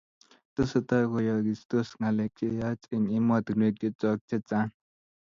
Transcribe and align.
Tesetai 0.55 1.01
koyaagistos 1.11 1.87
ngalek 1.99 2.31
cheyach 2.37 2.81
eng 2.93 3.05
emotinwek 3.17 3.75
chechok 3.81 4.19
chechang 4.29 4.71